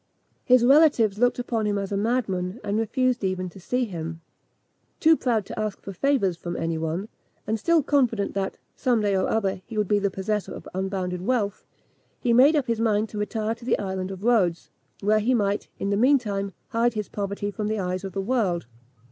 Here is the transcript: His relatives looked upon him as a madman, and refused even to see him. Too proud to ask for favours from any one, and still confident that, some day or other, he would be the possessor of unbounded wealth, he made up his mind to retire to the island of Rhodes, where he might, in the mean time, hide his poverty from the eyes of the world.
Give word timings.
His 0.43 0.65
relatives 0.65 1.19
looked 1.19 1.37
upon 1.37 1.67
him 1.67 1.77
as 1.77 1.91
a 1.91 1.95
madman, 1.95 2.59
and 2.63 2.79
refused 2.79 3.23
even 3.23 3.49
to 3.51 3.59
see 3.59 3.85
him. 3.85 4.19
Too 4.99 5.15
proud 5.15 5.45
to 5.45 5.59
ask 5.59 5.79
for 5.79 5.93
favours 5.93 6.35
from 6.37 6.57
any 6.57 6.75
one, 6.75 7.07
and 7.45 7.59
still 7.59 7.83
confident 7.83 8.33
that, 8.33 8.57
some 8.75 9.01
day 9.01 9.15
or 9.15 9.29
other, 9.29 9.61
he 9.67 9.77
would 9.77 9.87
be 9.87 9.99
the 9.99 10.09
possessor 10.09 10.55
of 10.55 10.67
unbounded 10.73 11.21
wealth, 11.21 11.67
he 12.19 12.33
made 12.33 12.55
up 12.55 12.65
his 12.65 12.79
mind 12.79 13.09
to 13.09 13.19
retire 13.19 13.53
to 13.53 13.63
the 13.63 13.77
island 13.77 14.09
of 14.09 14.23
Rhodes, 14.23 14.71
where 15.01 15.19
he 15.19 15.35
might, 15.35 15.67
in 15.77 15.91
the 15.91 15.97
mean 15.97 16.17
time, 16.17 16.53
hide 16.69 16.95
his 16.95 17.07
poverty 17.07 17.51
from 17.51 17.67
the 17.67 17.77
eyes 17.77 18.03
of 18.03 18.13
the 18.13 18.21
world. 18.21 18.65